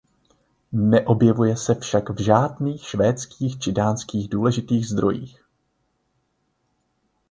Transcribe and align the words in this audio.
Neobjevuje 0.73 1.55
se 1.57 1.75
však 1.75 2.09
v 2.09 2.19
žádných 2.21 2.87
švédských 2.87 3.59
či 3.59 3.71
dánských 3.71 4.29
důležitých 4.29 4.87
zdrojích. 4.87 5.43